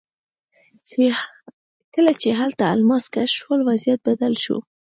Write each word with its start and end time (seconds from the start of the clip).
کله 1.93 2.11
چې 2.21 2.29
هلته 2.39 2.63
الماس 2.73 3.05
کشف 3.13 3.33
شول 3.39 3.59
وضعیت 3.69 3.99
بدل 4.07 4.33
شو. 4.43 4.57